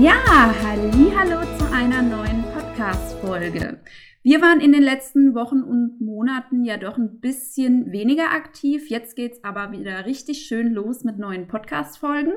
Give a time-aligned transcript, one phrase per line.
[0.00, 3.78] Ja, hallo zu einer neuen Podcast-Folge.
[4.24, 8.90] Wir waren in den letzten Wochen und Monaten ja doch ein bisschen weniger aktiv.
[8.90, 12.32] Jetzt geht's aber wieder richtig schön los mit neuen Podcast-Folgen.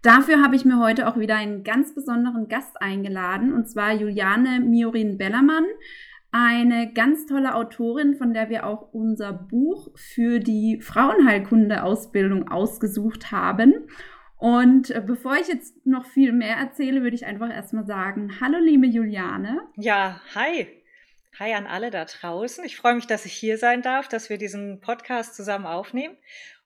[0.00, 4.60] Dafür habe ich mir heute auch wieder einen ganz besonderen Gast eingeladen, und zwar Juliane
[4.60, 5.66] Miorin Bellermann,
[6.30, 13.74] eine ganz tolle Autorin, von der wir auch unser Buch für die Frauenheilkunde-Ausbildung ausgesucht haben.
[14.38, 18.58] Und äh, bevor ich jetzt noch viel mehr erzähle, würde ich einfach erstmal sagen, hallo
[18.58, 19.60] liebe Juliane.
[19.76, 20.68] Ja, hi.
[21.40, 22.64] Hi an alle da draußen.
[22.64, 26.16] Ich freue mich, dass ich hier sein darf, dass wir diesen Podcast zusammen aufnehmen.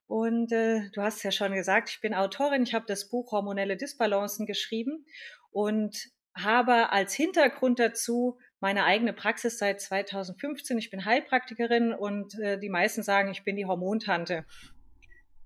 [0.06, 2.62] Und äh, du hast ja schon gesagt, ich bin Autorin.
[2.62, 5.06] Ich habe das Buch Hormonelle Disbalancen geschrieben
[5.50, 10.76] und habe als Hintergrund dazu meine eigene Praxis seit 2015.
[10.76, 14.44] Ich bin Heilpraktikerin und äh, die meisten sagen, ich bin die Hormontante.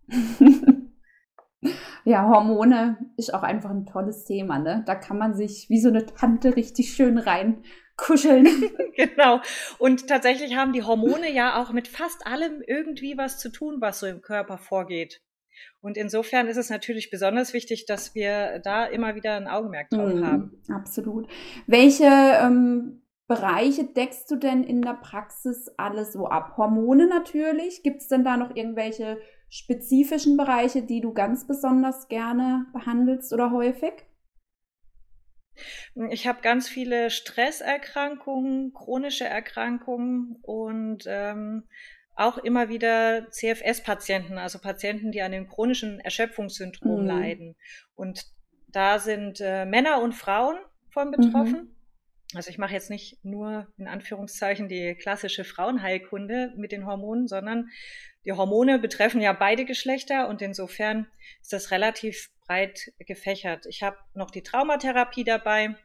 [2.05, 4.83] Ja, Hormone ist auch einfach ein tolles Thema, ne?
[4.87, 7.63] Da kann man sich wie so eine Tante richtig schön rein
[7.97, 8.47] kuscheln.
[8.97, 9.41] genau.
[9.79, 14.01] Und tatsächlich haben die Hormone ja auch mit fast allem irgendwie was zu tun, was
[14.01, 15.23] so im Körper vorgeht.
[15.81, 20.13] Und insofern ist es natürlich besonders wichtig, dass wir da immer wieder ein Augenmerk drauf
[20.13, 20.63] mm, haben.
[20.69, 21.29] Absolut.
[21.67, 26.57] Welche ähm, Bereiche deckst du denn in der Praxis alles so ab?
[26.59, 27.83] Hormone natürlich.
[27.83, 33.51] Gibt es denn da noch irgendwelche spezifischen Bereiche, die du ganz besonders gerne behandelst oder
[33.51, 33.93] häufig?
[36.11, 41.65] Ich habe ganz viele Stresserkrankungen, chronische Erkrankungen und ähm,
[42.15, 47.07] auch immer wieder CFS-Patienten, also Patienten, die an dem chronischen Erschöpfungssyndrom mhm.
[47.07, 47.57] leiden.
[47.95, 48.27] Und
[48.69, 50.57] da sind äh, Männer und Frauen
[50.91, 51.53] von betroffen.
[51.53, 51.76] Mhm.
[52.35, 57.69] Also ich mache jetzt nicht nur in Anführungszeichen die klassische Frauenheilkunde mit den Hormonen, sondern
[58.25, 61.07] die Hormone betreffen ja beide Geschlechter und insofern
[61.41, 63.67] ist das relativ breit gefächert.
[63.67, 65.77] Ich habe noch die Traumatherapie dabei.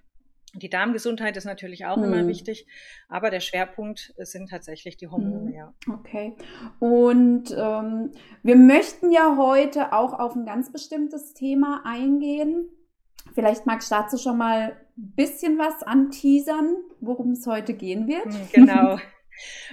[0.56, 2.04] Die Darmgesundheit ist natürlich auch hm.
[2.04, 2.68] immer wichtig,
[3.08, 5.54] aber der Schwerpunkt sind tatsächlich die Hormone, hm.
[5.54, 5.74] ja.
[5.94, 6.36] Okay.
[6.80, 8.12] Und ähm,
[8.44, 12.68] wir möchten ja heute auch auf ein ganz bestimmtes Thema eingehen.
[13.34, 18.26] Vielleicht magst du dazu schon mal bisschen was anteasern, worum es heute gehen wird.
[18.26, 19.00] Hm, genau.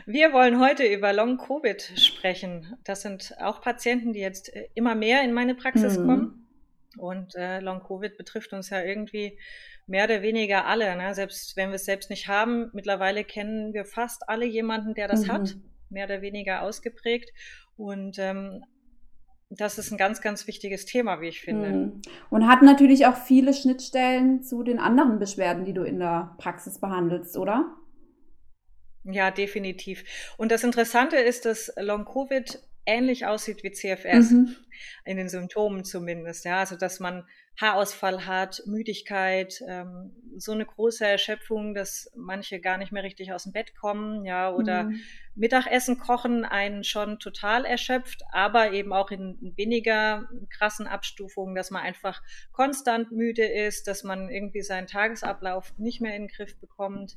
[0.07, 2.79] Wir wollen heute über Long-Covid sprechen.
[2.85, 6.07] Das sind auch Patienten, die jetzt äh, immer mehr in meine Praxis mhm.
[6.07, 6.49] kommen.
[6.97, 9.39] Und äh, Long-Covid betrifft uns ja irgendwie
[9.87, 10.97] mehr oder weniger alle.
[10.97, 11.15] Ne?
[11.15, 15.27] Selbst wenn wir es selbst nicht haben, mittlerweile kennen wir fast alle jemanden, der das
[15.27, 15.33] mhm.
[15.33, 15.57] hat,
[15.91, 17.33] mehr oder weniger ausgeprägt.
[17.77, 18.65] Und ähm,
[19.51, 21.71] das ist ein ganz, ganz wichtiges Thema, wie ich finde.
[21.71, 22.03] Mhm.
[22.31, 26.79] Und hat natürlich auch viele Schnittstellen zu den anderen Beschwerden, die du in der Praxis
[26.79, 27.75] behandelst, oder?
[29.05, 30.05] Ja, definitiv.
[30.37, 34.55] Und das Interessante ist, dass Long-Covid ähnlich aussieht wie CFS, mhm.
[35.05, 36.45] in den Symptomen zumindest.
[36.45, 37.25] Ja, also dass man
[37.61, 43.43] Haarausfall hat, Müdigkeit, ähm, so eine große Erschöpfung, dass manche gar nicht mehr richtig aus
[43.43, 45.01] dem Bett kommen, ja, oder mhm.
[45.35, 51.83] Mittagessen kochen einen schon total erschöpft, aber eben auch in weniger krassen Abstufungen, dass man
[51.83, 57.17] einfach konstant müde ist, dass man irgendwie seinen Tagesablauf nicht mehr in den Griff bekommt.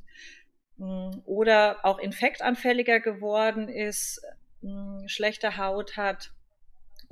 [0.78, 4.20] Hm, oder auch infektanfälliger geworden ist,
[4.60, 6.32] hm, schlechte Haut hat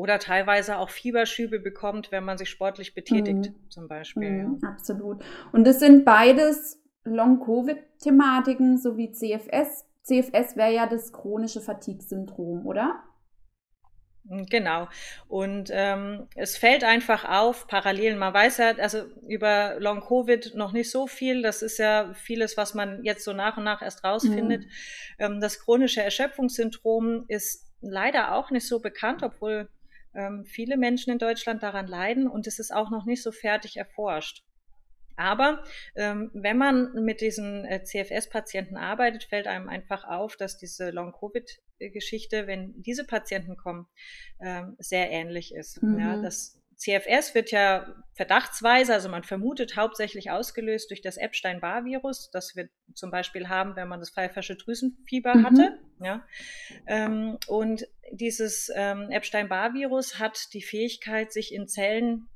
[0.01, 3.71] oder teilweise auch Fieberschübe bekommt, wenn man sich sportlich betätigt, mhm.
[3.71, 4.31] zum Beispiel.
[4.31, 4.71] Mhm, ja.
[4.71, 5.23] Absolut.
[5.53, 9.85] Und das sind beides Long-Covid-Thematiken sowie CFS.
[10.03, 13.03] CFS wäre ja das chronische Fatigue-Syndrom, oder?
[14.27, 14.89] Hm, genau.
[15.29, 18.19] Und ähm, es fällt einfach auf, Parallelen.
[18.19, 21.43] Man weiß ja, also über Long Covid noch nicht so viel.
[21.43, 24.65] Das ist ja vieles, was man jetzt so nach und nach erst rausfindet.
[24.65, 24.71] Mhm.
[25.19, 29.69] Ähm, das chronische Erschöpfungssyndrom ist leider auch nicht so bekannt, obwohl
[30.15, 33.77] ähm, viele Menschen in Deutschland daran leiden und es ist auch noch nicht so fertig
[33.77, 34.45] erforscht.
[35.17, 35.63] Aber
[35.97, 42.47] ähm, wenn man mit diesen äh, CFS-Patienten arbeitet, fällt einem einfach auf, dass diese Long-Covid-Geschichte,
[42.47, 43.87] wenn diese Patienten kommen,
[44.41, 45.83] ähm, sehr ähnlich ist.
[45.83, 45.99] Mhm.
[45.99, 52.57] Ja, das CFS wird ja verdachtsweise, also man vermutet hauptsächlich ausgelöst durch das Epstein-Barr-Virus, das
[52.57, 55.45] wir zum Beispiel haben, wenn man das pfeifersche Drüsenfieber mhm.
[55.45, 55.79] hatte.
[56.03, 56.27] Ja.
[56.87, 62.29] Ähm, und dieses ähm, Epstein-Barr-Virus hat die Fähigkeit, sich in Zellen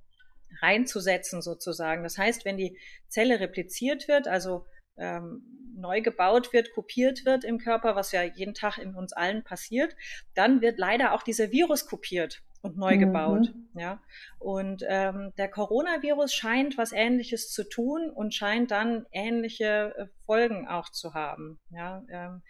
[0.61, 2.03] reinzusetzen sozusagen.
[2.03, 2.77] Das heißt, wenn die
[3.09, 4.67] Zelle repliziert wird, also
[4.99, 5.43] ähm,
[5.75, 9.97] neu gebaut wird, kopiert wird im Körper, was ja jeden Tag in uns allen passiert,
[10.35, 13.01] dann wird leider auch dieser Virus kopiert und neu mhm.
[13.01, 13.55] gebaut.
[13.75, 14.01] Ja.
[14.39, 20.67] Und ähm, der Coronavirus scheint was Ähnliches zu tun und scheint dann ähnliche äh, Folgen
[20.67, 21.61] auch zu haben.
[21.71, 22.03] Ja.
[22.11, 22.43] Ähm,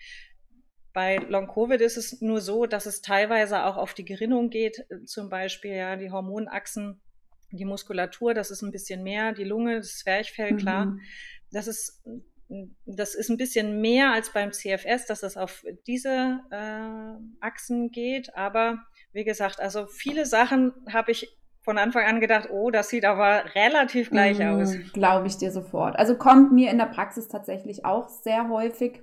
[0.93, 4.87] bei Long Covid ist es nur so, dass es teilweise auch auf die Gerinnung geht,
[4.89, 7.01] äh, zum Beispiel ja die Hormonachsen,
[7.51, 10.87] die Muskulatur, das ist ein bisschen mehr, die Lunge, das Zwerchfell, klar.
[10.87, 11.01] Mhm.
[11.51, 12.05] Das ist
[12.87, 18.37] das ist ein bisschen mehr als beim CFS, dass es auf diese äh, Achsen geht.
[18.37, 18.85] Aber
[19.15, 23.45] wie gesagt, also viele Sachen habe ich von Anfang an gedacht, oh, das sieht aber
[23.55, 24.75] relativ gleich mm, aus.
[24.93, 25.99] Glaube ich dir sofort.
[25.99, 29.03] Also kommt mir in der Praxis tatsächlich auch sehr häufig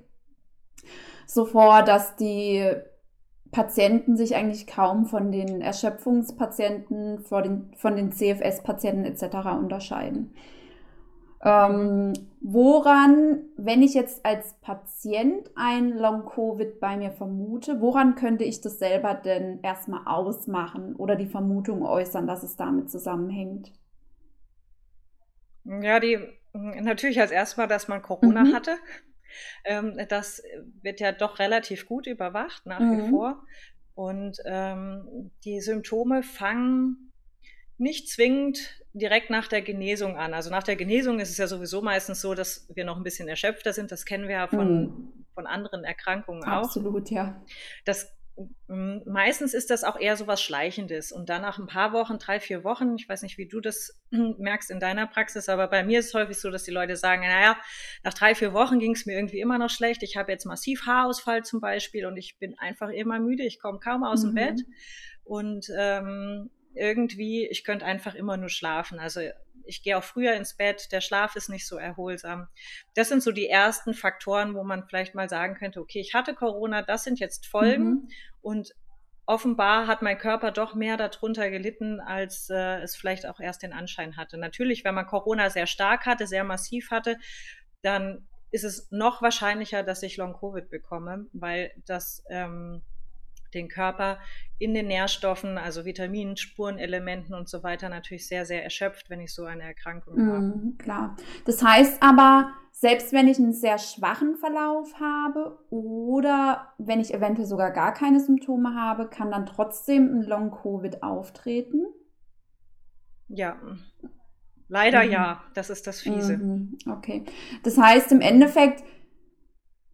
[1.26, 2.70] so vor, dass die
[3.52, 9.48] Patienten sich eigentlich kaum von den Erschöpfungspatienten, von den, von den CFS-Patienten etc.
[9.58, 10.36] unterscheiden.
[11.44, 18.62] Ähm, woran, wenn ich jetzt als Patient ein Long-Covid bei mir vermute, woran könnte ich
[18.62, 23.74] das selber denn erstmal ausmachen oder die Vermutung äußern, dass es damit zusammenhängt?
[25.64, 26.20] Ja, die
[26.54, 28.54] natürlich als erstmal, dass man Corona mhm.
[28.54, 28.78] hatte.
[29.64, 30.44] Ähm, das
[30.82, 32.98] wird ja doch relativ gut überwacht nach mhm.
[32.98, 33.44] wie vor.
[33.96, 37.11] Und ähm, die Symptome fangen
[37.82, 40.34] nicht zwingend direkt nach der Genesung an.
[40.34, 43.28] Also nach der Genesung ist es ja sowieso meistens so, dass wir noch ein bisschen
[43.28, 43.92] erschöpfter sind.
[43.92, 45.14] Das kennen wir ja von, mhm.
[45.34, 46.64] von anderen Erkrankungen auch.
[46.64, 47.42] Absolut, ja.
[47.86, 48.14] Das
[48.68, 51.12] meistens ist das auch eher so was Schleichendes.
[51.12, 54.00] Und dann nach ein paar Wochen, drei, vier Wochen, ich weiß nicht, wie du das
[54.10, 57.22] merkst in deiner Praxis, aber bei mir ist es häufig so, dass die Leute sagen,
[57.22, 57.58] naja,
[58.04, 60.04] nach drei, vier Wochen ging es mir irgendwie immer noch schlecht.
[60.04, 63.44] Ich habe jetzt massiv Haarausfall zum Beispiel und ich bin einfach immer müde.
[63.44, 64.28] Ich komme kaum aus mhm.
[64.28, 64.62] dem Bett.
[65.24, 69.00] Und ähm, irgendwie, ich könnte einfach immer nur schlafen.
[69.00, 69.22] Also
[69.66, 72.48] ich gehe auch früher ins Bett, der Schlaf ist nicht so erholsam.
[72.96, 76.34] Das sind so die ersten Faktoren, wo man vielleicht mal sagen könnte, okay, ich hatte
[76.34, 78.10] Corona, das sind jetzt Folgen mhm.
[78.42, 78.76] und
[79.26, 83.74] offenbar hat mein Körper doch mehr darunter gelitten, als äh, es vielleicht auch erst den
[83.74, 84.38] Anschein hatte.
[84.38, 87.18] Natürlich, wenn man Corona sehr stark hatte, sehr massiv hatte,
[87.82, 92.82] dann ist es noch wahrscheinlicher, dass ich Long-Covid bekomme, weil das ähm,
[93.54, 94.20] den Körper
[94.58, 99.34] in den Nährstoffen, also Vitaminen, Spurenelementen und so weiter natürlich sehr, sehr erschöpft, wenn ich
[99.34, 100.74] so eine Erkrankung mm, habe.
[100.78, 101.18] Klar.
[101.46, 107.48] Das heißt aber, selbst wenn ich einen sehr schwachen Verlauf habe oder wenn ich eventuell
[107.48, 111.86] sogar gar keine Symptome habe, kann dann trotzdem ein Long-Covid auftreten?
[113.28, 113.58] Ja.
[114.68, 115.12] Leider mhm.
[115.12, 116.38] ja, das ist das Fiese.
[116.38, 116.78] Mhm.
[116.90, 117.26] Okay.
[117.64, 118.84] Das heißt im Endeffekt,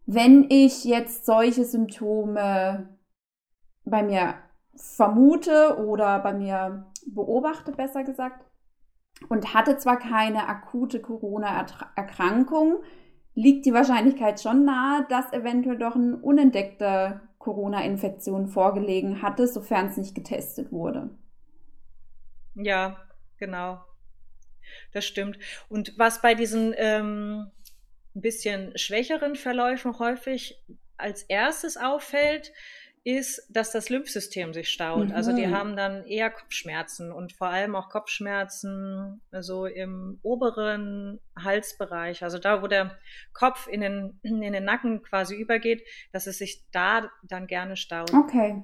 [0.06, 2.97] wenn ich jetzt solche Symptome
[3.90, 4.34] bei mir
[4.74, 8.44] vermute oder bei mir beobachte, besser gesagt,
[9.28, 12.82] und hatte zwar keine akute Corona-Erkrankung,
[13.34, 19.96] liegt die Wahrscheinlichkeit schon nahe, dass eventuell doch eine unentdeckte Corona-Infektion vorgelegen hatte, sofern es
[19.96, 21.10] nicht getestet wurde.
[22.54, 22.96] Ja,
[23.38, 23.80] genau.
[24.92, 25.38] Das stimmt.
[25.68, 27.50] Und was bei diesen ähm,
[28.14, 30.62] ein bisschen schwächeren Verläufen häufig
[30.96, 32.52] als erstes auffällt,
[33.08, 35.08] ist, dass das Lymphsystem sich staut.
[35.08, 35.14] Mhm.
[35.14, 35.56] Also die mhm.
[35.56, 42.62] haben dann eher Kopfschmerzen und vor allem auch Kopfschmerzen so im oberen Halsbereich, also da,
[42.62, 42.98] wo der
[43.32, 48.12] Kopf in den, in den Nacken quasi übergeht, dass es sich da dann gerne staut.
[48.12, 48.62] Okay.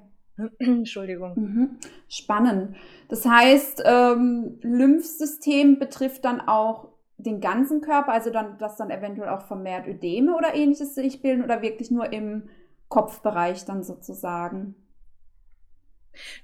[0.58, 1.32] Entschuldigung.
[1.36, 1.78] Mhm.
[2.08, 2.76] Spannend.
[3.08, 9.28] Das heißt, ähm, Lymphsystem betrifft dann auch den ganzen Körper, also dann, dass dann eventuell
[9.28, 12.48] auch vermehrt Ödeme oder ähnliches sich bilden oder wirklich nur im
[12.88, 14.74] Kopfbereich dann sozusagen.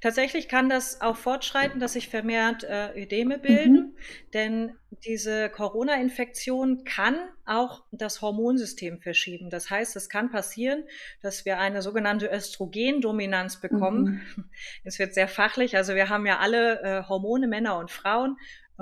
[0.00, 3.94] Tatsächlich kann das auch fortschreiten, dass sich vermehrt äh, Ödeme bilden, mhm.
[4.34, 7.16] denn diese Corona-Infektion kann
[7.46, 9.50] auch das Hormonsystem verschieben.
[9.50, 10.84] Das heißt, es kann passieren,
[11.22, 14.22] dass wir eine sogenannte Östrogendominanz bekommen.
[14.36, 14.44] Mhm.
[14.84, 18.36] Es wird sehr fachlich, also wir haben ja alle äh, Hormone, Männer und Frauen,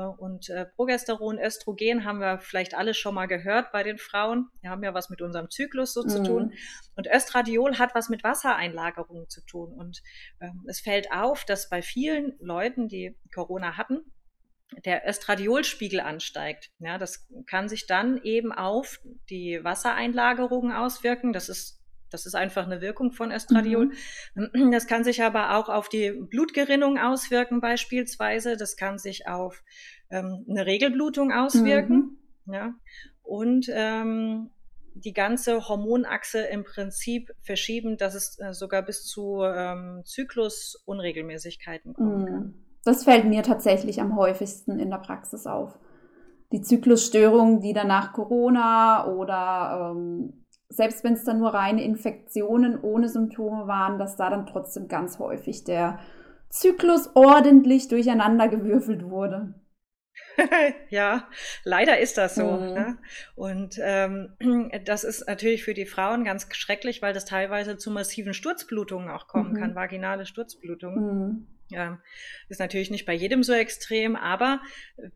[0.06, 4.48] und äh, Progesteron, Östrogen haben wir vielleicht alle schon mal gehört bei den Frauen.
[4.62, 6.08] Die haben ja was mit unserem Zyklus so mhm.
[6.08, 6.52] zu tun.
[6.94, 9.72] Und Östradiol hat was mit Wassereinlagerungen zu tun.
[9.72, 10.02] Und
[10.40, 14.00] ähm, es fällt auf, dass bei vielen Leuten, die Corona hatten,
[14.84, 16.70] der Östradiolspiegel ansteigt.
[16.78, 19.00] Ja, das kann sich dann eben auf
[19.30, 21.32] die Wassereinlagerungen auswirken.
[21.32, 21.77] Das ist
[22.10, 23.92] das ist einfach eine Wirkung von Östradiol.
[24.34, 24.70] Mhm.
[24.72, 28.56] Das kann sich aber auch auf die Blutgerinnung auswirken beispielsweise.
[28.56, 29.62] Das kann sich auf
[30.10, 32.18] ähm, eine Regelblutung auswirken.
[32.44, 32.54] Mhm.
[32.54, 32.74] Ja.
[33.22, 34.50] Und ähm,
[34.94, 42.26] die ganze Hormonachse im Prinzip verschieben, dass es äh, sogar bis zu ähm, Zyklusunregelmäßigkeiten kommen
[42.26, 42.40] kann.
[42.40, 42.54] Mm.
[42.84, 45.78] Das fällt mir tatsächlich am häufigsten in der Praxis auf.
[46.52, 53.08] Die Zyklusstörungen, die danach Corona oder ähm, selbst wenn es dann nur reine Infektionen ohne
[53.08, 55.98] Symptome waren, dass da dann trotzdem ganz häufig der
[56.50, 59.54] Zyklus ordentlich durcheinandergewürfelt wurde.
[60.90, 61.28] ja,
[61.64, 62.44] leider ist das so.
[62.52, 62.74] Mhm.
[62.74, 62.98] Ne?
[63.34, 64.34] Und ähm,
[64.84, 69.26] das ist natürlich für die Frauen ganz schrecklich, weil das teilweise zu massiven Sturzblutungen auch
[69.26, 69.56] kommen mhm.
[69.56, 71.04] kann, vaginale Sturzblutungen.
[71.04, 71.46] Mhm.
[71.70, 72.00] Ja,
[72.48, 74.60] ist natürlich nicht bei jedem so extrem, aber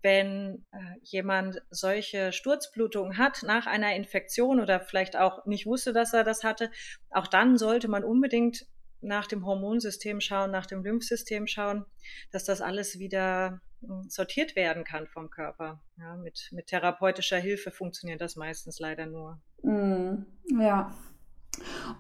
[0.02, 6.12] wenn äh, jemand solche Sturzblutungen hat nach einer Infektion oder vielleicht auch nicht wusste, dass
[6.12, 6.71] er das hatte,
[7.11, 8.66] auch dann sollte man unbedingt
[9.02, 11.85] nach dem Hormonsystem schauen, nach dem Lymphsystem schauen,
[12.30, 15.82] dass das alles wieder hm, sortiert werden kann vom Körper.
[15.97, 19.40] Ja, mit, mit therapeutischer Hilfe funktioniert das meistens leider nur.
[19.62, 20.25] Mm,
[20.61, 20.94] ja.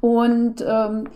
[0.00, 1.08] Und ähm,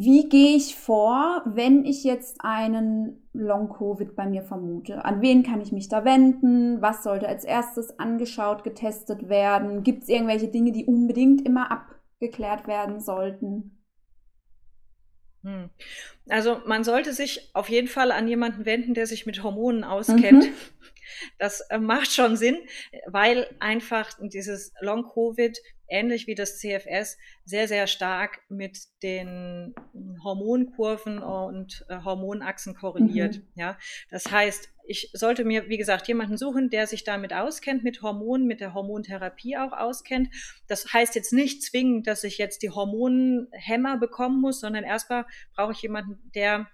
[0.00, 5.04] wie gehe ich vor, wenn ich jetzt einen Long-Covid bei mir vermute?
[5.04, 6.80] An wen kann ich mich da wenden?
[6.80, 9.82] Was sollte als erstes angeschaut, getestet werden?
[9.82, 13.82] Gibt es irgendwelche Dinge, die unbedingt immer abgeklärt werden sollten?
[15.42, 15.70] Hm.
[16.28, 20.44] Also man sollte sich auf jeden Fall an jemanden wenden, der sich mit Hormonen auskennt.
[20.44, 20.54] Mhm.
[21.38, 22.58] Das äh, macht schon Sinn,
[23.06, 29.74] weil einfach dieses Long-Covid ähnlich wie das CFS, sehr, sehr stark mit den
[30.22, 33.38] Hormonkurven und äh, Hormonachsen korreliert.
[33.38, 33.42] Mhm.
[33.54, 33.78] Ja,
[34.10, 38.46] das heißt, ich sollte mir, wie gesagt, jemanden suchen, der sich damit auskennt, mit Hormonen,
[38.46, 40.30] mit der Hormontherapie auch auskennt.
[40.66, 45.72] Das heißt jetzt nicht zwingend, dass ich jetzt die Hormonhämmer bekommen muss, sondern erstmal brauche
[45.72, 46.68] ich jemanden, der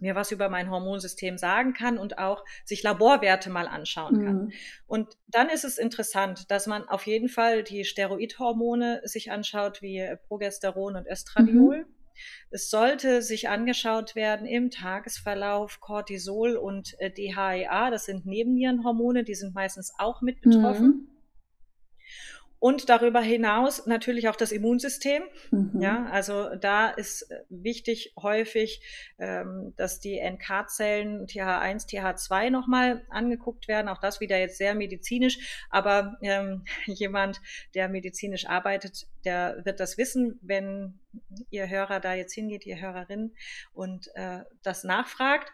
[0.00, 4.36] mir was über mein Hormonsystem sagen kann und auch sich Laborwerte mal anschauen kann.
[4.36, 4.52] Mhm.
[4.86, 10.04] Und dann ist es interessant, dass man auf jeden Fall die Steroidhormone sich anschaut, wie
[10.28, 11.78] Progesteron und Östradiol.
[11.78, 11.94] Mhm.
[12.50, 19.34] Es sollte sich angeschaut werden im Tagesverlauf Cortisol und äh, DHEA, das sind Nebennierenhormone, die
[19.34, 20.86] sind meistens auch mit betroffen.
[20.86, 21.08] Mhm.
[22.60, 25.22] Und darüber hinaus natürlich auch das Immunsystem.
[25.50, 25.80] Mhm.
[25.80, 28.82] Ja, also da ist äh, wichtig häufig,
[29.18, 33.88] ähm, dass die NK-Zellen TH1, TH2 nochmal angeguckt werden.
[33.88, 35.66] Auch das wieder jetzt sehr medizinisch.
[35.70, 37.40] Aber ähm, jemand,
[37.74, 40.98] der medizinisch arbeitet, der wird das wissen, wenn
[41.50, 43.34] Ihr Hörer da jetzt hingeht, Ihr Hörerin,
[43.72, 45.52] und äh, das nachfragt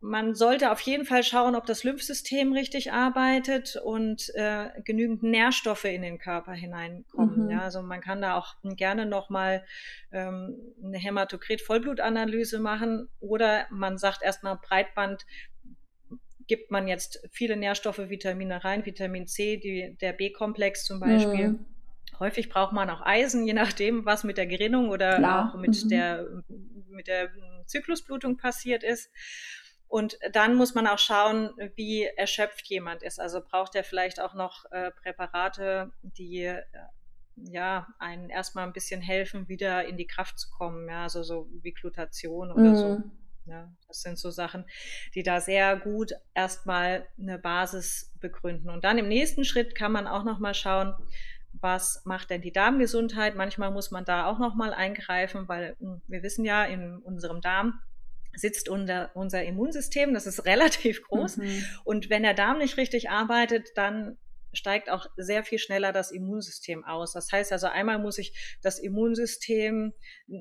[0.00, 5.84] man sollte auf jeden Fall schauen, ob das Lymphsystem richtig arbeitet und äh, genügend Nährstoffe
[5.84, 7.44] in den Körper hineinkommen.
[7.44, 7.50] Mhm.
[7.50, 9.64] Ja, also man kann da auch gerne nochmal
[10.12, 15.24] ähm, eine Hämatokrit-Vollblutanalyse machen oder man sagt erstmal Breitband
[16.48, 21.48] gibt man jetzt viele Nährstoffe, Vitamine rein, Vitamin C, die, der B-Komplex zum Beispiel.
[21.48, 21.66] Mhm.
[22.20, 25.50] Häufig braucht man auch Eisen, je nachdem, was mit der Gerinnung oder Klar.
[25.50, 25.88] auch mit mhm.
[25.88, 26.26] der
[26.88, 27.30] mit der
[27.66, 29.10] Zyklusblutung passiert ist.
[29.88, 33.20] Und dann muss man auch schauen, wie erschöpft jemand ist.
[33.20, 36.62] Also braucht er vielleicht auch noch äh, Präparate, die äh,
[37.36, 40.88] ja einen erstmal ein bisschen helfen, wieder in die Kraft zu kommen.
[40.88, 42.76] Ja, also so wie Glutation oder mhm.
[42.76, 43.02] so.
[43.46, 44.64] Ja, das sind so Sachen,
[45.14, 48.70] die da sehr gut erstmal eine Basis begründen.
[48.70, 50.94] Und dann im nächsten Schritt kann man auch noch mal schauen,
[51.52, 53.36] was macht denn die Darmgesundheit?
[53.36, 57.40] Manchmal muss man da auch noch mal eingreifen, weil hm, wir wissen ja, in unserem
[57.40, 57.80] Darm
[58.36, 60.14] sitzt unser, unser Immunsystem.
[60.14, 61.38] Das ist relativ groß.
[61.38, 61.64] Mhm.
[61.84, 64.16] Und wenn der Darm nicht richtig arbeitet, dann
[64.52, 67.12] steigt auch sehr viel schneller das Immunsystem aus.
[67.12, 69.92] Das heißt also, einmal muss ich das Immunsystem,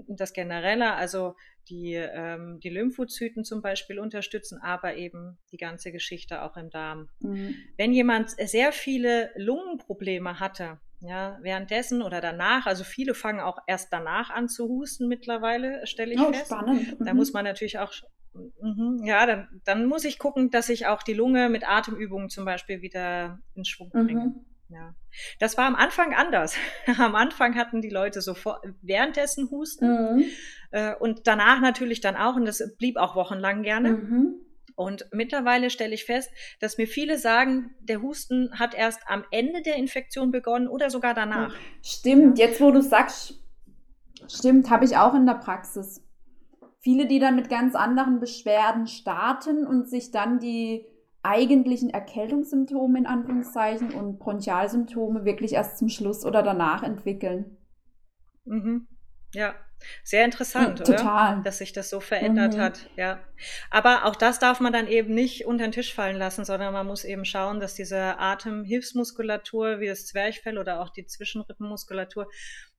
[0.08, 1.36] das generelle, also
[1.70, 7.10] die, ähm, die Lymphozyten zum Beispiel unterstützen, aber eben die ganze Geschichte auch im Darm.
[7.20, 7.56] Mhm.
[7.78, 13.92] Wenn jemand sehr viele Lungenprobleme hatte, ja, währenddessen oder danach, also viele fangen auch erst
[13.92, 16.48] danach an zu husten mittlerweile, stelle ich oh, fest.
[16.48, 17.00] Spannend.
[17.00, 17.06] Mhm.
[17.06, 17.94] Da muss man natürlich auch,
[18.34, 22.46] mhm, ja, dann, dann muss ich gucken, dass ich auch die Lunge mit Atemübungen zum
[22.46, 24.26] Beispiel wieder in Schwung bringe.
[24.26, 24.46] Mhm.
[24.70, 24.96] Ja.
[25.40, 26.56] Das war am Anfang anders.
[26.98, 30.24] am Anfang hatten die Leute sofort währenddessen Husten mhm.
[30.72, 33.92] äh, und danach natürlich dann auch und das blieb auch wochenlang gerne.
[33.92, 34.45] Mhm.
[34.76, 39.62] Und mittlerweile stelle ich fest, dass mir viele sagen, der Husten hat erst am Ende
[39.62, 41.56] der Infektion begonnen oder sogar danach.
[41.82, 42.48] Stimmt, ja.
[42.48, 43.42] jetzt wo du sagst,
[44.28, 46.04] stimmt, habe ich auch in der Praxis.
[46.82, 50.86] Viele, die dann mit ganz anderen Beschwerden starten und sich dann die
[51.24, 57.58] eigentlichen Erkältungssymptome in Anführungszeichen und Bronchialsymptome wirklich erst zum Schluss oder danach entwickeln.
[58.44, 58.88] Mhm.
[59.34, 59.56] Ja,
[60.04, 61.34] sehr interessant, ja, total.
[61.34, 61.44] oder?
[61.44, 62.62] Dass sich das so verändert mhm.
[62.62, 63.20] hat, ja.
[63.70, 66.88] Aber auch das darf man dann eben nicht unter den Tisch fallen lassen, sondern man
[66.88, 72.28] muss eben schauen, dass diese Atemhilfsmuskulatur wie das Zwerchfell oder auch die Zwischenrippenmuskulatur,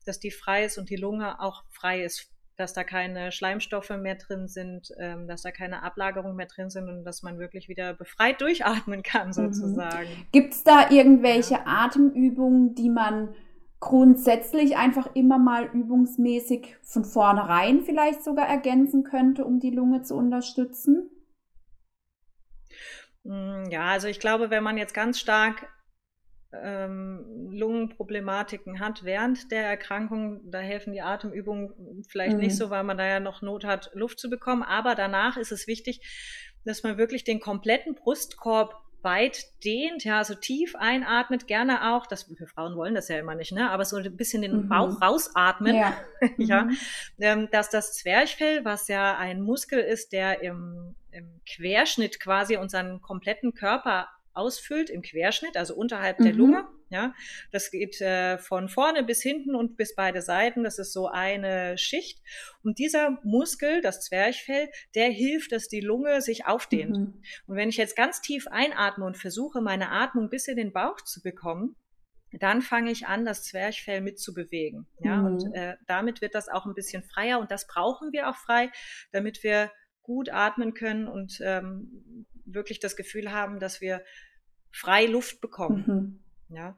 [0.04, 4.14] dass die frei ist und die Lunge auch frei ist, dass da keine Schleimstoffe mehr
[4.14, 7.92] drin sind, ähm, dass da keine Ablagerungen mehr drin sind und dass man wirklich wieder
[7.94, 9.32] befreit durchatmen kann, mhm.
[9.32, 10.08] sozusagen.
[10.08, 10.26] Mhm.
[10.32, 13.34] Gibt es da irgendwelche Atemübungen, die man
[13.80, 20.14] grundsätzlich einfach immer mal übungsmäßig von vornherein vielleicht sogar ergänzen könnte, um die Lunge zu
[20.14, 21.10] unterstützen?
[23.24, 25.68] Hm, ja, also ich glaube, wenn man jetzt ganz stark
[26.52, 32.42] ähm, Lungenproblematiken hat während der Erkrankung, da helfen die Atemübungen vielleicht mhm.
[32.42, 34.62] nicht so, weil man da ja noch Not hat, Luft zu bekommen.
[34.62, 36.00] Aber danach ist es wichtig,
[36.64, 38.74] dass man wirklich den kompletten Brustkorb
[39.06, 43.34] weit dehnt, ja, so tief einatmet, gerne auch, das wir Frauen wollen das ja immer
[43.34, 44.68] nicht, ne, aber so ein bisschen den mhm.
[44.68, 45.96] Bauch rausatmen, ja,
[46.36, 46.76] ja mhm.
[47.20, 53.00] ähm, dass das Zwerchfell, was ja ein Muskel ist, der im, im Querschnitt quasi unseren
[53.00, 56.24] kompletten Körper ausfüllt im Querschnitt, also unterhalb mhm.
[56.24, 56.66] der Lunge.
[56.88, 57.14] Ja,
[57.50, 60.62] das geht äh, von vorne bis hinten und bis beide Seiten.
[60.62, 62.22] Das ist so eine Schicht.
[62.62, 66.96] Und dieser Muskel, das Zwerchfell, der hilft, dass die Lunge sich aufdehnt.
[66.96, 67.22] Mhm.
[67.46, 71.00] Und wenn ich jetzt ganz tief einatme und versuche, meine Atmung bis in den Bauch
[71.00, 71.74] zu bekommen,
[72.32, 74.86] dann fange ich an, das Zwerchfell mitzubewegen.
[75.00, 75.26] Ja, mhm.
[75.26, 77.40] und äh, damit wird das auch ein bisschen freier.
[77.40, 78.70] Und das brauchen wir auch frei,
[79.10, 84.04] damit wir gut atmen können und ähm, wirklich das Gefühl haben, dass wir
[84.70, 85.84] frei Luft bekommen.
[85.86, 86.25] Mhm.
[86.48, 86.76] Ja,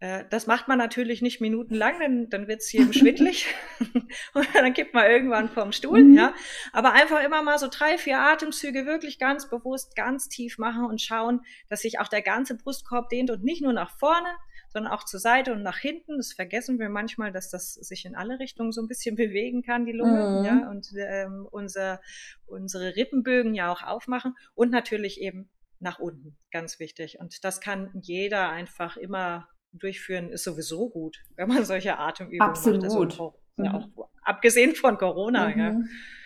[0.00, 3.46] äh, das macht man natürlich nicht minutenlang, denn dann wird es jedem schwindlig
[4.34, 6.04] und dann kippt man irgendwann vom Stuhl.
[6.04, 6.14] Mhm.
[6.14, 6.34] Ja,
[6.72, 11.00] aber einfach immer mal so drei, vier Atemzüge wirklich ganz bewusst, ganz tief machen und
[11.00, 14.28] schauen, dass sich auch der ganze Brustkorb dehnt und nicht nur nach vorne,
[14.68, 16.18] sondern auch zur Seite und nach hinten.
[16.18, 19.86] Das vergessen wir manchmal, dass das sich in alle Richtungen so ein bisschen bewegen kann,
[19.86, 20.44] die Lunge, mhm.
[20.44, 22.00] ja, und ähm, unser,
[22.46, 25.48] unsere Rippenbögen ja auch aufmachen und natürlich eben
[25.80, 27.18] nach unten, ganz wichtig.
[27.20, 32.82] Und das kann jeder einfach immer durchführen, ist sowieso gut, wenn man solche Atemübungen Absolut.
[32.82, 32.92] macht.
[32.92, 33.64] Also auch, mhm.
[33.64, 35.48] ja, auch, abgesehen von Corona.
[35.48, 35.58] Mhm.
[35.58, 35.76] Ja.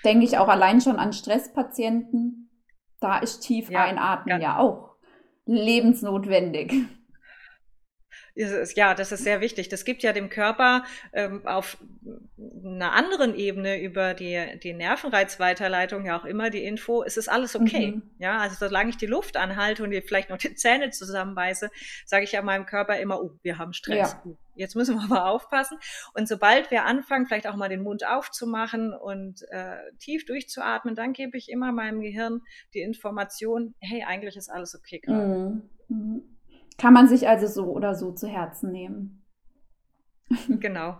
[0.05, 2.51] Denke ich auch allein schon an Stresspatienten.
[3.01, 4.97] Da ist tief ja, einatmen ja auch
[5.45, 6.73] lebensnotwendig
[8.35, 9.69] ja, das ist sehr wichtig.
[9.69, 11.77] Das gibt ja dem Körper ähm, auf
[12.65, 17.55] einer anderen Ebene über die, die Nervenreizweiterleitung ja auch immer die Info, es ist alles
[17.55, 17.93] okay.
[17.93, 18.03] Mhm.
[18.19, 21.71] Ja, also solange ich die Luft anhalte und vielleicht noch die Zähne zusammenbeiße,
[22.07, 24.17] sage ich ja meinem Körper immer, oh, wir haben Stress.
[24.25, 24.33] Ja.
[24.55, 25.79] Jetzt müssen wir aber aufpassen.
[26.15, 31.13] Und sobald wir anfangen, vielleicht auch mal den Mund aufzumachen und äh, tief durchzuatmen, dann
[31.13, 32.43] gebe ich immer meinem Gehirn
[32.75, 35.27] die Information, hey, eigentlich ist alles okay gerade.
[35.27, 35.63] Mhm.
[35.89, 36.32] mhm.
[36.79, 39.19] Kann man sich also so oder so zu Herzen nehmen.
[40.49, 40.99] Genau.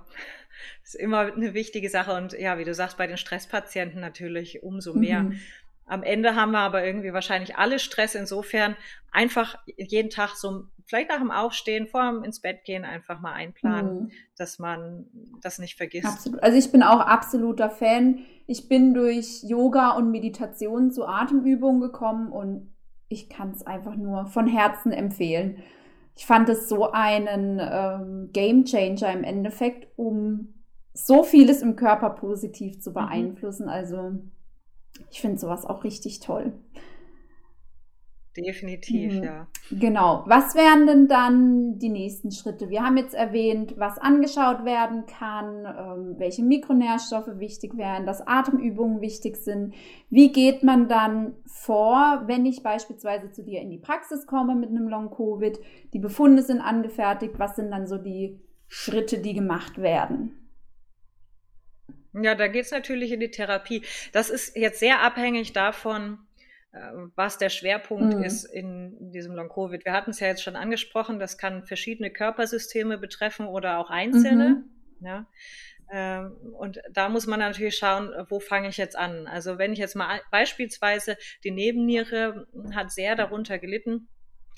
[0.83, 2.15] Das ist immer eine wichtige Sache.
[2.15, 5.23] Und ja, wie du sagst, bei den Stresspatienten natürlich umso mehr.
[5.25, 5.41] Mhm.
[5.87, 8.15] Am Ende haben wir aber irgendwie wahrscheinlich alle Stress.
[8.15, 8.77] Insofern
[9.11, 13.33] einfach jeden Tag so, vielleicht nach dem Aufstehen, vor dem ins Bett gehen, einfach mal
[13.33, 14.11] einplanen, mhm.
[14.37, 15.07] dass man
[15.41, 16.07] das nicht vergisst.
[16.07, 16.43] Absolut.
[16.43, 18.21] Also ich bin auch absoluter Fan.
[18.47, 22.72] Ich bin durch Yoga und Meditation zu Atemübungen gekommen und
[23.13, 25.59] ich kann es einfach nur von Herzen empfehlen.
[26.17, 30.55] Ich fand es so einen ähm, Game Changer im Endeffekt, um
[30.93, 32.95] so vieles im Körper positiv zu mhm.
[32.95, 33.69] beeinflussen.
[33.69, 34.13] Also
[35.11, 36.53] ich finde sowas auch richtig toll.
[38.37, 39.25] Definitiv, mhm.
[39.25, 39.47] ja.
[39.71, 40.25] Genau.
[40.27, 42.71] Was wären denn dann die nächsten Schritte?
[42.71, 49.03] Wir haben jetzt erwähnt, was angeschaut werden kann, ähm, welche Mikronährstoffe wichtig wären, dass Atemübungen
[49.03, 49.75] wichtig sind.
[50.09, 54.71] Wie geht man dann vor, wenn ich beispielsweise zu dir in die Praxis komme mit
[54.71, 55.59] einem Long-Covid?
[55.93, 57.35] Die Befunde sind angefertigt.
[57.37, 60.43] Was sind dann so die Schritte, die gemacht werden?
[62.15, 63.83] Ja, da geht es natürlich in die Therapie.
[64.13, 66.19] Das ist jetzt sehr abhängig davon,
[67.17, 68.23] was der Schwerpunkt mhm.
[68.23, 69.85] ist in diesem Long-Covid.
[69.85, 74.65] Wir hatten es ja jetzt schon angesprochen, das kann verschiedene Körpersysteme betreffen oder auch einzelne.
[75.01, 75.07] Mhm.
[75.07, 75.27] Ja.
[75.93, 79.27] Ähm, und da muss man natürlich schauen, wo fange ich jetzt an.
[79.27, 84.09] Also wenn ich jetzt mal beispielsweise die Nebenniere hat sehr darunter gelitten,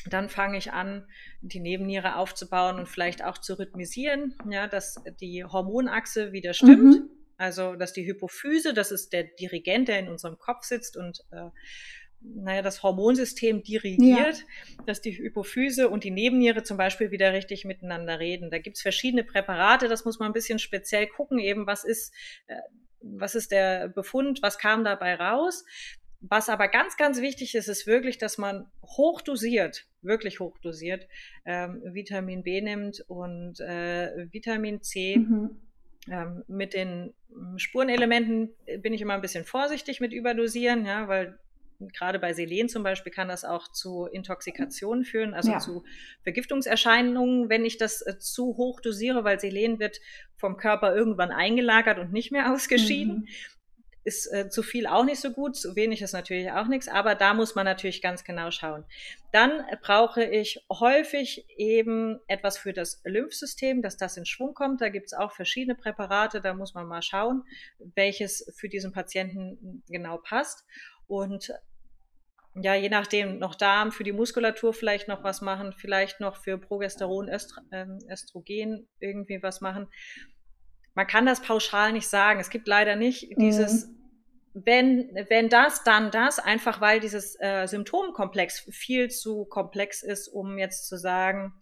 [0.09, 1.09] dann fange ich an,
[1.40, 6.85] die Nebenniere aufzubauen und vielleicht auch zu rhythmisieren, ja, dass die Hormonachse wieder stimmt.
[6.85, 7.11] Mhm.
[7.37, 11.48] Also, dass die Hypophyse, das ist der Dirigent, der in unserem Kopf sitzt und äh,
[12.24, 14.84] naja, das Hormonsystem dirigiert, ja.
[14.87, 18.50] dass die Hypophyse und die Nebenniere zum Beispiel wieder richtig miteinander reden.
[18.50, 22.14] Da gibt's verschiedene Präparate, das muss man ein bisschen speziell gucken, eben was ist,
[22.46, 22.56] äh,
[23.00, 25.64] was ist der Befund, was kam dabei raus.
[26.26, 31.06] Was aber ganz, ganz wichtig ist, ist wirklich, dass man hochdosiert, wirklich hochdosiert,
[31.44, 35.18] ähm, Vitamin B nimmt und äh, Vitamin C.
[35.18, 35.60] Mhm
[36.10, 37.14] Ähm, mit den
[37.56, 41.38] Spurenelementen bin ich immer ein bisschen vorsichtig mit Überdosieren, ja, weil
[41.92, 45.58] gerade bei Selen zum Beispiel kann das auch zu Intoxikationen führen, also ja.
[45.58, 45.84] zu
[46.22, 50.00] Vergiftungserscheinungen, wenn ich das äh, zu hoch dosiere, weil Selen wird
[50.37, 53.20] vom Körper irgendwann eingelagert und nicht mehr ausgeschieden.
[53.20, 53.28] Mhm.
[54.06, 57.14] Ist äh, zu viel auch nicht so gut, zu wenig ist natürlich auch nichts, aber
[57.14, 58.84] da muss man natürlich ganz genau schauen.
[59.32, 64.82] Dann brauche ich häufig eben etwas für das Lymphsystem, dass das in Schwung kommt.
[64.82, 67.44] Da gibt es auch verschiedene Präparate, da muss man mal schauen,
[67.94, 70.66] welches für diesen Patienten genau passt.
[71.06, 71.52] Und
[72.54, 76.56] ja, je nachdem, noch Darm für die Muskulatur vielleicht noch was machen, vielleicht noch für
[76.56, 79.88] Progesteron, Östro, ähm, Östrogen irgendwie was machen.
[80.94, 82.38] Man kann das pauschal nicht sagen.
[82.38, 83.96] Es gibt leider nicht dieses, mhm.
[84.54, 90.56] wenn, wenn das, dann das, einfach weil dieses äh, Symptomkomplex viel zu komplex ist, um
[90.56, 91.54] jetzt zu sagen,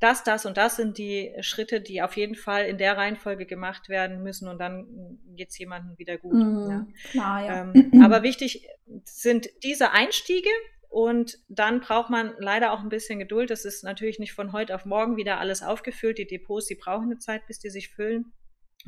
[0.00, 3.88] das, das und das sind die Schritte, die auf jeden Fall in der Reihenfolge gemacht
[3.88, 6.34] werden müssen und dann geht es jemandem wieder gut.
[6.34, 6.86] Mhm, ja.
[7.10, 7.60] Klar, ja.
[7.62, 8.68] Ähm, aber wichtig
[9.04, 10.50] sind diese Einstiege
[10.88, 13.50] und dann braucht man leider auch ein bisschen Geduld.
[13.50, 16.18] Das ist natürlich nicht von heute auf morgen wieder alles aufgefüllt.
[16.18, 18.32] Die Depots, die brauchen eine Zeit, bis die sich füllen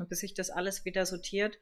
[0.06, 1.58] bis sich das alles wieder sortiert.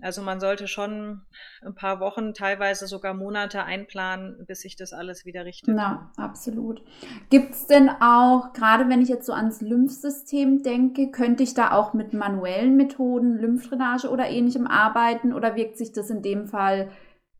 [0.00, 1.22] Also man sollte schon
[1.64, 5.74] ein paar Wochen, teilweise sogar Monate einplanen, bis sich das alles wieder richtet.
[5.74, 6.82] Na, absolut.
[7.30, 11.72] Gibt es denn auch, gerade wenn ich jetzt so ans Lymphsystem denke, könnte ich da
[11.72, 16.90] auch mit manuellen Methoden, Lymphdrainage oder ähnlichem arbeiten oder wirkt sich das in dem Fall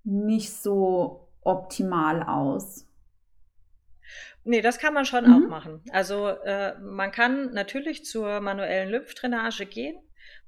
[0.05, 2.87] nicht so optimal aus?
[4.45, 5.33] Nee, das kann man schon mhm.
[5.33, 5.83] auch machen.
[5.93, 9.97] Also äh, man kann natürlich zur manuellen Lymphdrainage gehen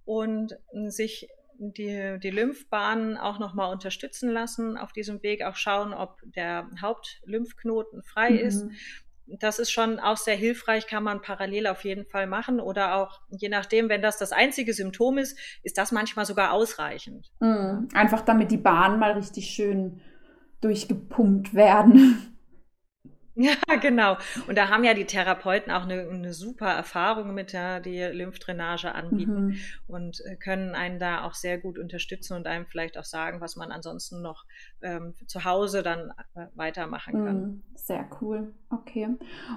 [0.04, 6.20] und sich die, die Lymphbahnen auch nochmal unterstützen lassen, auf diesem Weg auch schauen, ob
[6.24, 8.38] der Hauptlymphknoten frei mhm.
[8.38, 8.66] ist.
[9.26, 13.20] Das ist schon auch sehr hilfreich, kann man parallel auf jeden Fall machen oder auch
[13.30, 17.30] je nachdem, wenn das das einzige Symptom ist, ist das manchmal sogar ausreichend.
[17.40, 17.88] Mhm.
[17.94, 20.02] Einfach damit die Bahnen mal richtig schön
[20.60, 22.33] durchgepumpt werden.
[23.68, 24.16] Ja, genau.
[24.46, 28.94] Und da haben ja die Therapeuten auch eine, eine super Erfahrung mit, ja, die Lymphdrainage
[28.94, 29.56] anbieten mhm.
[29.88, 33.56] und äh, können einen da auch sehr gut unterstützen und einem vielleicht auch sagen, was
[33.56, 34.44] man ansonsten noch
[34.82, 37.40] ähm, zu Hause dann äh, weitermachen kann.
[37.40, 37.62] Mhm.
[37.74, 38.54] Sehr cool.
[38.70, 39.08] Okay.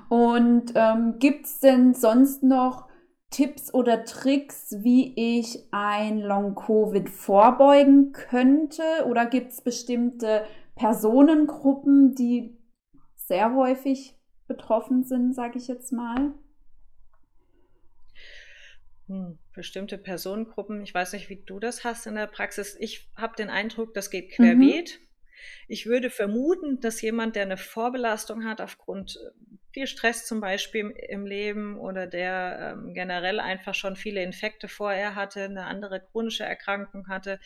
[0.09, 2.87] Und ähm, gibt es denn sonst noch
[3.29, 8.81] Tipps oder Tricks, wie ich ein Long-Covid vorbeugen könnte?
[9.05, 12.57] Oder gibt es bestimmte Personengruppen, die
[13.27, 14.15] sehr häufig
[14.47, 16.33] betroffen sind, sage ich jetzt mal?
[19.07, 22.75] Hm, bestimmte Personengruppen, ich weiß nicht, wie du das hast in der Praxis.
[22.79, 24.99] Ich habe den Eindruck, das geht querbeet.
[24.99, 25.07] Mhm.
[25.67, 29.29] Ich würde vermuten, dass jemand, der eine Vorbelastung hat aufgrund äh,
[29.71, 35.15] viel Stress zum Beispiel im Leben oder der ähm, generell einfach schon viele Infekte vorher
[35.15, 37.39] hatte, eine andere chronische Erkrankung hatte,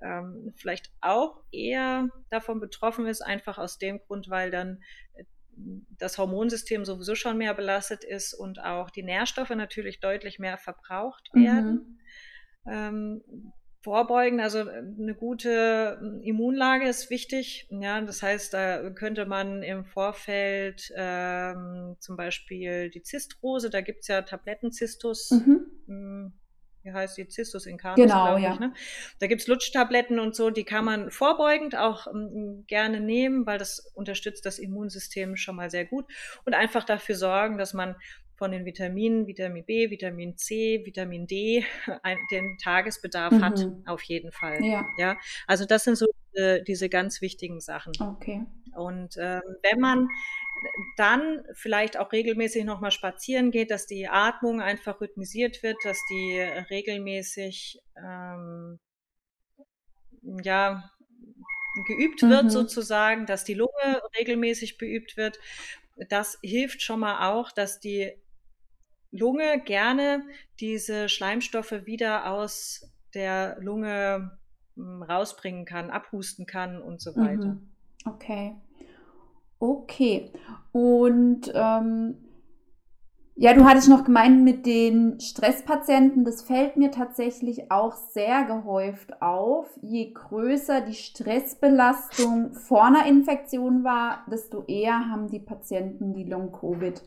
[0.00, 4.82] ähm, vielleicht auch eher davon betroffen ist, einfach aus dem Grund, weil dann
[5.14, 5.24] äh,
[5.98, 11.30] das Hormonsystem sowieso schon mehr belastet ist und auch die Nährstoffe natürlich deutlich mehr verbraucht
[11.32, 12.00] werden.
[12.64, 12.72] Mhm.
[12.72, 13.52] Ähm,
[13.86, 14.40] vorbeugen.
[14.40, 17.68] Also äh, eine gute hm, Immunlage ist wichtig.
[17.70, 24.00] Ja, das heißt, da könnte man im Vorfeld ähm, zum Beispiel die Zistrose, da gibt
[24.00, 25.30] es ja Tablettenzistus.
[25.30, 25.66] Mhm.
[25.86, 26.32] Hm,
[26.82, 28.54] wie heißt die Zistus incarnus, genau, ja.
[28.54, 28.72] Ich, ne?
[29.18, 33.90] Da gibt's Lutschtabletten und so, die kann man vorbeugend auch ähm, gerne nehmen, weil das
[33.94, 36.06] unterstützt das Immunsystem schon mal sehr gut
[36.44, 37.96] und einfach dafür sorgen, dass man
[38.36, 41.64] von den Vitaminen, Vitamin B, Vitamin C, Vitamin D,
[42.30, 43.44] den Tagesbedarf mhm.
[43.44, 44.62] hat, auf jeden Fall.
[44.64, 44.84] Ja.
[44.98, 45.16] ja.
[45.46, 47.92] Also das sind so äh, diese ganz wichtigen Sachen.
[47.98, 48.44] Okay.
[48.74, 50.08] Und ähm, wenn man
[50.96, 56.40] dann vielleicht auch regelmäßig nochmal spazieren geht, dass die Atmung einfach rhythmisiert wird, dass die
[56.40, 58.78] regelmäßig ähm,
[60.42, 60.90] ja
[61.86, 62.50] geübt wird mhm.
[62.50, 65.38] sozusagen, dass die Lunge regelmäßig beübt wird.
[66.08, 68.12] Das hilft schon mal auch, dass die
[69.16, 70.22] Lunge gerne
[70.60, 74.38] diese Schleimstoffe wieder aus der Lunge
[74.76, 77.54] hm, rausbringen kann, abhusten kann und so weiter.
[77.54, 77.70] Mhm.
[78.04, 78.54] Okay.
[79.58, 80.30] Okay.
[80.72, 82.16] Und ähm,
[83.38, 89.20] ja, du hattest noch gemeint mit den Stresspatienten, das fällt mir tatsächlich auch sehr gehäuft
[89.20, 89.66] auf.
[89.82, 97.02] Je größer die Stressbelastung vor einer Infektion war, desto eher haben die Patienten die Long-Covid.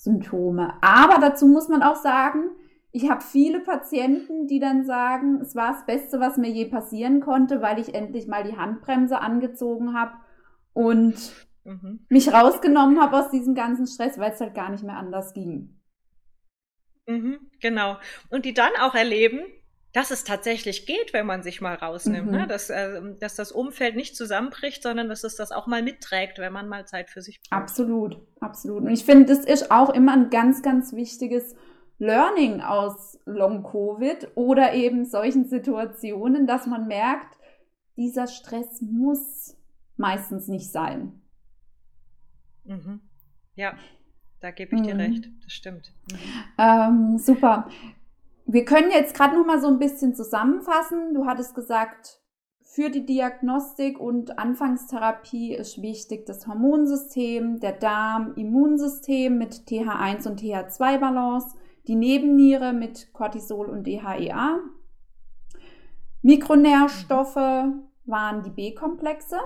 [0.00, 0.72] Symptome.
[0.80, 2.50] Aber dazu muss man auch sagen,
[2.90, 7.20] ich habe viele Patienten, die dann sagen, es war das Beste, was mir je passieren
[7.20, 10.14] konnte, weil ich endlich mal die Handbremse angezogen habe
[10.72, 11.14] und
[11.64, 12.06] mhm.
[12.08, 15.78] mich rausgenommen habe aus diesem ganzen Stress, weil es halt gar nicht mehr anders ging.
[17.06, 17.98] Mhm, genau.
[18.30, 19.40] Und die dann auch erleben,
[19.92, 22.32] dass es tatsächlich geht, wenn man sich mal rausnimmt, ne?
[22.32, 22.42] mhm.
[22.42, 22.46] ne?
[22.46, 26.52] dass, äh, dass das Umfeld nicht zusammenbricht, sondern dass es das auch mal mitträgt, wenn
[26.52, 27.60] man mal Zeit für sich braucht.
[27.60, 28.82] Absolut, absolut.
[28.82, 31.56] Und ich finde, das ist auch immer ein ganz, ganz wichtiges
[31.98, 37.36] Learning aus Long-Covid oder eben solchen Situationen, dass man merkt,
[37.96, 39.56] dieser Stress muss
[39.96, 41.20] meistens nicht sein.
[42.64, 43.00] Mhm.
[43.54, 43.74] Ja,
[44.40, 45.00] da gebe ich dir mhm.
[45.00, 45.92] recht, das stimmt.
[46.10, 46.18] Mhm.
[46.58, 47.68] Ähm, super.
[48.46, 51.14] Wir können jetzt gerade noch mal so ein bisschen zusammenfassen.
[51.14, 52.20] Du hattest gesagt,
[52.62, 60.40] für die Diagnostik und Anfangstherapie ist wichtig das Hormonsystem, der Darm, Immunsystem mit TH1 und
[60.40, 61.56] TH2-Balance,
[61.88, 64.60] die Nebenniere mit Cortisol und DHEA.
[66.22, 67.34] Mikronährstoffe
[68.04, 69.38] waren die B-Komplexe.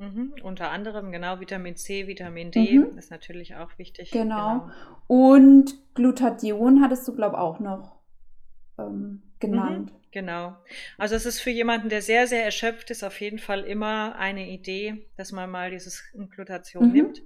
[0.00, 2.96] Mhm, unter anderem, genau, Vitamin C, Vitamin D mhm.
[2.96, 4.10] ist natürlich auch wichtig.
[4.10, 4.60] Genau.
[4.60, 4.70] genau.
[5.06, 8.00] Und Glutathion hattest du, glaube ich, auch noch
[8.78, 9.92] ähm, genannt.
[9.92, 10.56] Mhm, genau.
[10.96, 14.48] Also es ist für jemanden, der sehr, sehr erschöpft ist, auf jeden Fall immer eine
[14.48, 16.92] Idee, dass man mal dieses Glutathion mhm.
[16.92, 17.22] nimmt,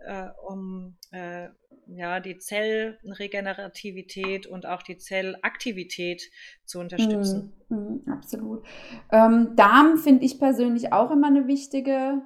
[0.00, 1.48] äh, um äh,
[1.96, 6.22] ja, die Zellregenerativität und auch die Zellaktivität
[6.64, 7.52] zu unterstützen.
[7.68, 8.64] Mm, mm, absolut.
[9.10, 12.22] Ähm, Darm finde ich persönlich auch immer eine wichtige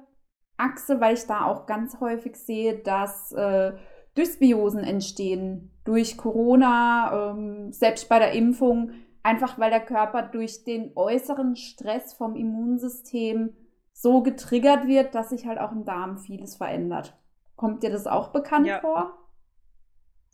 [0.57, 3.73] Achse, weil ich da auch ganz häufig sehe, dass äh,
[4.17, 8.91] Dysbiosen entstehen durch Corona, ähm, selbst bei der Impfung,
[9.23, 13.55] einfach weil der Körper durch den äußeren Stress vom Immunsystem
[13.91, 17.17] so getriggert wird, dass sich halt auch im Darm vieles verändert.
[17.55, 18.79] Kommt dir das auch bekannt ja.
[18.79, 19.24] vor?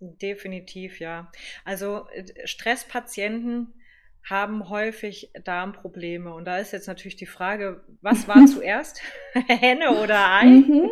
[0.01, 1.31] Definitiv, ja.
[1.63, 3.73] Also äh, Stresspatienten
[4.27, 6.33] haben häufig Darmprobleme.
[6.33, 9.01] Und da ist jetzt natürlich die Frage, was war zuerst?
[9.47, 10.45] Henne oder Ei?
[10.45, 10.89] Mhm.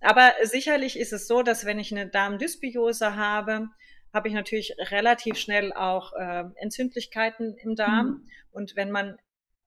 [0.00, 3.68] Aber sicherlich ist es so, dass wenn ich eine Darmdysbiose habe,
[4.12, 8.06] habe ich natürlich relativ schnell auch äh, Entzündlichkeiten im Darm.
[8.06, 8.28] Mhm.
[8.50, 9.18] Und wenn man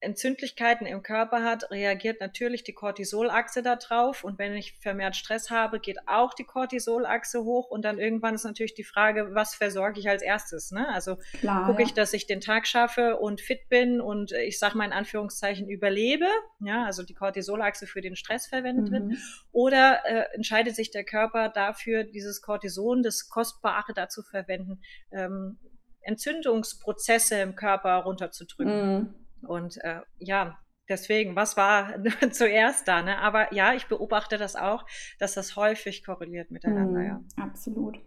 [0.01, 4.23] Entzündlichkeiten im Körper hat, reagiert natürlich die Cortisolachse da drauf.
[4.23, 7.69] Und wenn ich vermehrt Stress habe, geht auch die Cortisolachse hoch.
[7.69, 10.71] Und dann irgendwann ist natürlich die Frage, was versorge ich als erstes?
[10.71, 10.88] Ne?
[10.89, 11.17] Also
[11.65, 14.93] gucke ich, dass ich den Tag schaffe und fit bin und ich sage mal in
[14.93, 16.27] Anführungszeichen überlebe.
[16.60, 18.91] Ja, also die Cortisolachse für den Stress verwendet mhm.
[18.91, 19.19] wird.
[19.51, 24.81] Oder äh, entscheidet sich der Körper dafür, dieses Cortison, das Kostbare dazu verwenden,
[25.12, 25.58] ähm,
[26.01, 28.93] Entzündungsprozesse im Körper runterzudrücken.
[28.93, 29.24] Mhm.
[29.45, 30.58] Und äh, ja,
[30.89, 31.93] deswegen, was war
[32.31, 33.01] zuerst da?
[33.01, 33.17] Ne?
[33.19, 34.86] Aber ja, ich beobachte das auch,
[35.19, 36.99] dass das häufig korreliert miteinander.
[36.99, 37.21] Mm, ja.
[37.41, 37.99] Absolut.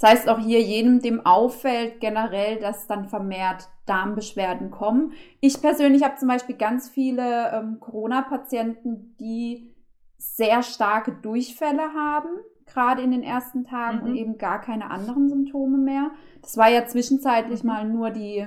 [0.00, 5.12] Das heißt auch hier jedem, dem auffällt generell, dass dann vermehrt Darmbeschwerden kommen.
[5.40, 9.74] Ich persönlich habe zum Beispiel ganz viele ähm, Corona-Patienten, die
[10.16, 12.28] sehr starke Durchfälle haben,
[12.66, 14.04] gerade in den ersten Tagen mhm.
[14.04, 16.10] und eben gar keine anderen Symptome mehr.
[16.42, 17.68] Das war ja zwischenzeitlich mhm.
[17.68, 18.46] mal nur die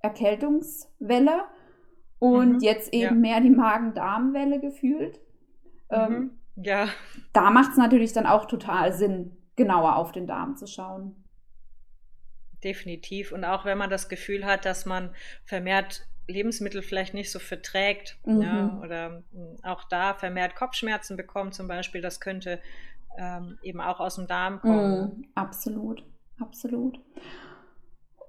[0.00, 1.44] Erkältungswelle
[2.18, 3.10] und mhm, jetzt eben ja.
[3.12, 5.20] mehr die Magen-Darm-Welle gefühlt.
[5.90, 6.12] Ähm,
[6.56, 6.88] mhm, ja.
[7.32, 11.24] Da macht es natürlich dann auch total Sinn, genauer auf den Darm zu schauen.
[12.64, 13.32] Definitiv.
[13.32, 18.18] Und auch wenn man das Gefühl hat, dass man vermehrt Lebensmittel vielleicht nicht so verträgt
[18.24, 18.42] mhm.
[18.42, 22.60] ja, oder hm, auch da vermehrt Kopfschmerzen bekommt zum Beispiel, das könnte
[23.16, 25.00] ähm, eben auch aus dem Darm kommen.
[25.00, 26.04] Mhm, absolut,
[26.38, 27.00] absolut.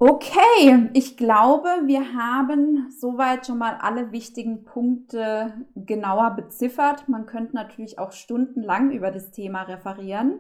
[0.02, 7.10] Okay, ich glaube, wir haben soweit schon mal alle wichtigen Punkte genauer beziffert.
[7.10, 10.40] Man könnte natürlich auch stundenlang über das Thema referieren.